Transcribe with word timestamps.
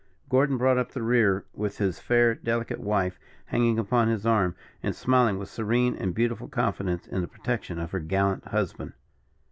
Gordon 0.29 0.57
brought 0.57 0.79
up 0.79 0.93
the 0.93 1.03
rear, 1.03 1.45
with 1.53 1.77
his 1.77 1.99
fair, 1.99 2.33
delicate 2.33 2.79
wife 2.79 3.19
hanging 3.45 3.77
upon 3.77 4.07
his 4.07 4.25
arm, 4.25 4.55
and 4.81 4.95
smiling 4.95 5.37
with 5.37 5.47
serene 5.47 5.93
and 5.95 6.15
beautiful 6.15 6.47
confidence 6.47 7.05
in 7.05 7.21
the 7.21 7.27
protection 7.27 7.77
of 7.77 7.91
her 7.91 7.99
gallant 7.99 8.45
husband. 8.45 8.93